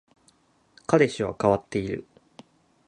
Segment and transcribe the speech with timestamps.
[0.87, 2.07] 彼氏は変わっている